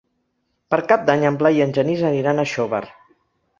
Per 0.73 0.79
Cap 0.91 1.03
d'Any 1.09 1.27
en 1.31 1.37
Blai 1.43 1.59
i 1.63 1.65
en 1.67 1.75
Genís 1.77 2.03
aniran 2.11 2.47
a 2.47 2.49
Xóvar. 2.57 2.83